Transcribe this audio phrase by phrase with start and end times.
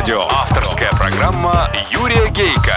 [0.00, 0.28] Авторадио.
[0.30, 2.74] Авторская программа Юрия Гейка.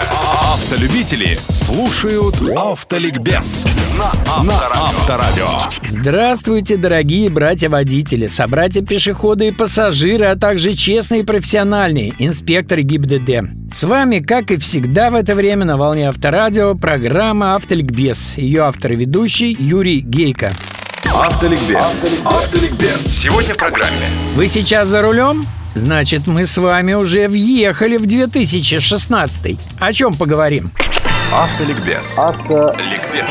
[0.52, 3.64] Автолюбители слушают Автоликбез
[3.96, 5.48] на Авторадио.
[5.86, 13.72] Здравствуйте, дорогие братья-водители, собратья-пешеходы и пассажиры, а также честные и профессиональные инспекторы ГИБДД.
[13.72, 18.36] С вами, как и всегда в это время на волне Авторадио, программа «Автоликбез».
[18.36, 20.52] Ее автор и ведущий Юрий Гейко.
[21.04, 22.06] Автоликбез.
[22.26, 23.00] Автоликбез.
[23.00, 24.08] Сегодня в программе.
[24.34, 25.46] Вы сейчас за рулем?
[25.74, 29.58] Значит, мы с вами уже въехали в 2016.
[29.78, 30.70] О чем поговорим?
[31.32, 32.16] Автоликбез.
[32.16, 33.26] Автоликбез.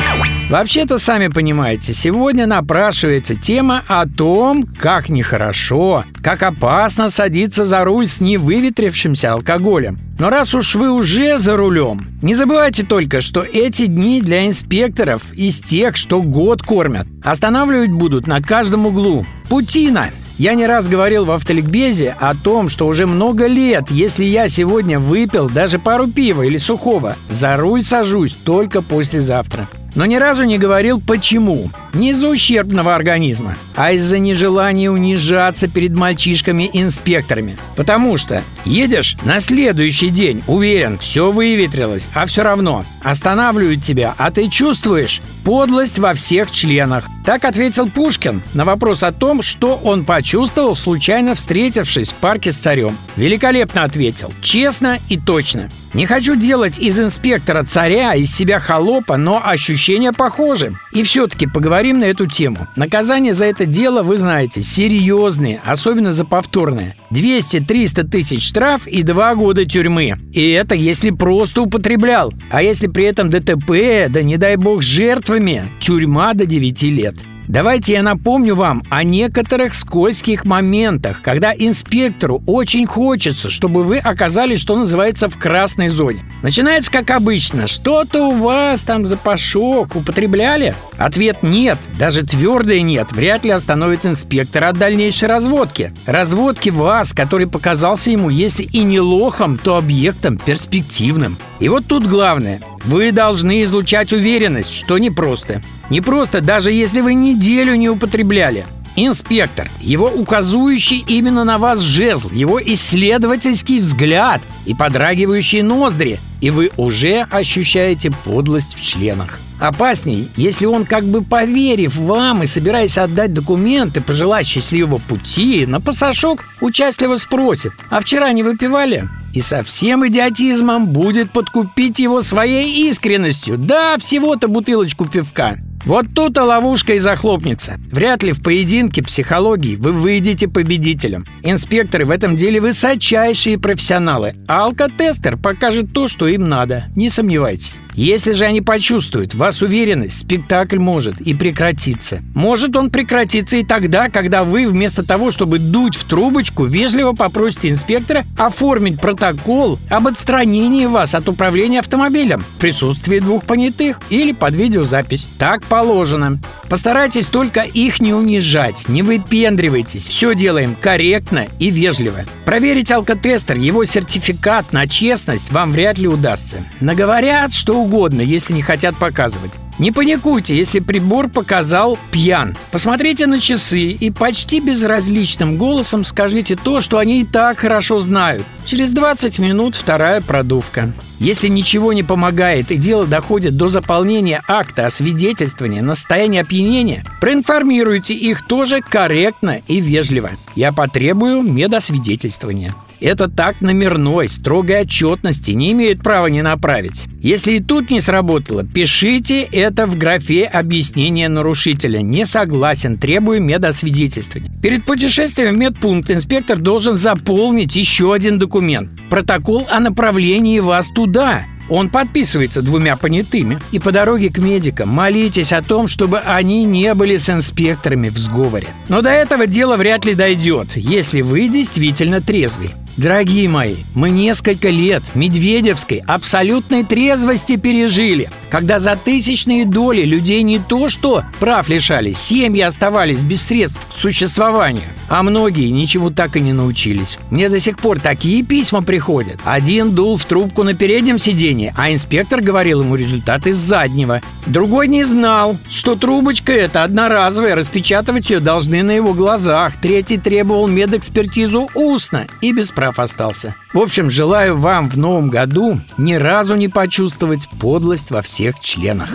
[0.50, 8.06] Вообще-то, сами понимаете, сегодня напрашивается тема о том, как нехорошо, как опасно садиться за руль
[8.06, 9.98] с невыветрившимся алкоголем.
[10.18, 15.22] Но раз уж вы уже за рулем, не забывайте только, что эти дни для инспекторов
[15.32, 19.24] из тех, что год кормят, останавливать будут на каждом углу.
[19.48, 24.48] Путина я не раз говорил в автоликбезе о том, что уже много лет, если я
[24.48, 29.68] сегодня выпил даже пару пива или сухого, за руль сажусь только послезавтра.
[29.94, 31.70] Но ни разу не говорил почему.
[31.92, 37.56] Не из-за ущербного организма, а из-за нежелания унижаться перед мальчишками-инспекторами.
[37.76, 44.30] Потому что едешь на следующий день, уверен, все выветрилось, а все равно останавливают тебя, а
[44.30, 47.04] ты чувствуешь подлость во всех членах.
[47.24, 52.56] Так ответил Пушкин на вопрос о том, что он почувствовал, случайно встретившись в парке с
[52.56, 52.96] царем.
[53.16, 55.68] Великолепно ответил, честно и точно.
[55.94, 60.72] Не хочу делать из инспектора царя, из себя холопа, но ощущения похожи.
[60.92, 62.66] И все-таки поговорим на эту тему.
[62.74, 66.96] Наказание за это дело, вы знаете, серьезные, особенно за повторное.
[67.12, 70.14] 200-300 тысяч штраф и 2 года тюрьмы.
[70.32, 72.34] И это если просто употреблял.
[72.50, 77.14] А если при этом ДТП, да не дай бог жертвами, тюрьма до 9 лет.
[77.46, 84.60] Давайте я напомню вам о некоторых скользких моментах, когда инспектору очень хочется, чтобы вы оказались,
[84.60, 86.24] что называется, в красной зоне.
[86.42, 87.66] Начинается как обычно.
[87.66, 90.74] Что-то у вас там запашок употребляли?
[90.96, 95.92] Ответ нет, даже твердое нет, вряд ли остановит инспектора от дальнейшей разводки.
[96.06, 101.36] Разводки вас, который показался ему, если и не лохом, то объектом перспективным.
[101.60, 102.60] И вот тут главное.
[102.84, 105.62] Вы должны излучать уверенность, что непросто.
[105.88, 108.64] Непросто, даже если вы неделю не употребляли.
[108.96, 116.70] Инспектор, его указующий именно на вас жезл, его исследовательский взгляд и подрагивающие ноздри, и вы
[116.76, 119.40] уже ощущаете подлость в членах.
[119.58, 125.80] Опасней, если он, как бы поверив вам и собираясь отдать документы, пожелать счастливого пути, на
[125.80, 129.08] пасашок участливо спросит, а вчера не выпивали?
[129.32, 133.58] И со всем идиотизмом будет подкупить его своей искренностью.
[133.58, 135.56] Да, всего-то бутылочку пивка.
[135.84, 137.78] Вот тут-то ловушка и захлопнется.
[137.92, 141.26] Вряд ли в поединке психологии вы выйдете победителем.
[141.42, 146.84] Инспекторы в этом деле высочайшие профессионалы, а алкотестер покажет то, что им надо.
[146.96, 147.80] Не сомневайтесь.
[147.94, 152.22] Если же они почувствуют вас уверенность, спектакль может и прекратиться.
[152.34, 157.68] Может он прекратиться и тогда, когда вы вместо того, чтобы дуть в трубочку, вежливо попросите
[157.68, 164.54] инспектора оформить протокол об отстранении вас от управления автомобилем в присутствии двух понятых или под
[164.54, 165.26] видеозапись.
[165.38, 166.38] Так положено.
[166.68, 170.06] Постарайтесь только их не унижать, не выпендривайтесь.
[170.06, 172.24] Все делаем корректно и вежливо.
[172.44, 176.56] Проверить алкотестер, его сертификат на честность вам вряд ли удастся.
[176.80, 179.52] Наговорят что угодно, если не хотят показывать.
[179.78, 182.56] Не паникуйте, если прибор показал пьян.
[182.70, 188.46] Посмотрите на часы и почти безразличным голосом скажите то, что они и так хорошо знают.
[188.66, 190.92] Через 20 минут вторая продувка.
[191.18, 198.14] Если ничего не помогает и дело доходит до заполнения акта освидетельствования на состояние опьянения, проинформируйте
[198.14, 200.30] их тоже корректно и вежливо.
[200.54, 202.74] Я потребую медосвидетельствования.
[203.04, 207.04] Этот акт номерной, строгой отчетности не имеют права не направить.
[207.20, 212.00] Если и тут не сработало, пишите это в графе объяснения нарушителя.
[212.00, 214.50] Не согласен, требую медосвидетельствования.
[214.62, 218.88] Перед путешествием в медпункт инспектор должен заполнить еще один документ.
[219.10, 221.44] Протокол о направлении вас туда.
[221.68, 223.58] Он подписывается двумя понятыми.
[223.70, 228.16] И по дороге к медикам молитесь о том, чтобы они не были с инспекторами в
[228.16, 228.68] сговоре.
[228.88, 232.70] Но до этого дело вряд ли дойдет, если вы действительно трезвый.
[232.96, 240.60] Дорогие мои, мы несколько лет медведевской абсолютной трезвости пережили, когда за тысячные доли людей не
[240.60, 246.40] то что прав лишались, семьи оставались без средств к существованию, а многие ничего так и
[246.40, 247.18] не научились.
[247.30, 249.40] Мне до сих пор такие письма приходят.
[249.44, 254.20] Один дул в трубку на переднем сиденье, а инспектор говорил ему результаты с заднего.
[254.46, 259.72] Другой не знал, что трубочка эта одноразовая, распечатывать ее должны на его глазах.
[259.80, 263.54] Третий требовал медэкспертизу устно и без неправ остался.
[263.72, 269.10] В общем, желаю вам в новом году ни разу не почувствовать подлость во всех членах.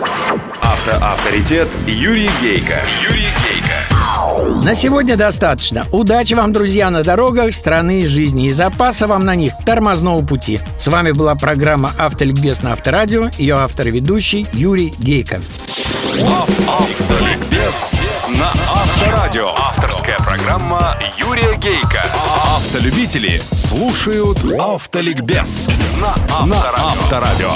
[0.60, 2.80] Автоавторитет Юрий Гейко.
[3.02, 4.64] Юрий Гейко.
[4.64, 5.86] На сегодня достаточно.
[5.92, 10.60] Удачи вам, друзья, на дорогах страны жизни и запаса вам на них тормозного пути.
[10.78, 13.30] С вами была программа «Автоликбез» на Авторадио.
[13.38, 15.40] Ее автор и ведущий Юрий Гейко.
[16.66, 17.92] Автоликбез
[18.28, 19.54] на Авторадио.
[20.00, 22.02] Авторская программа Юрия Гейка.
[22.56, 25.68] Автолюбители слушают Автоликбез
[26.00, 27.50] на Авторадио.